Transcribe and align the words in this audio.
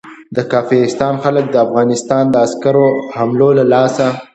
د 0.35 0.37
کافرستان 0.51 1.13
خلک 1.23 1.45
د 1.51 1.55
افغانستان 1.65 2.23
د 2.29 2.35
عسکرو 2.45 2.87
حملو 3.15 3.49
له 3.59 3.65
لاسه. 3.73 4.07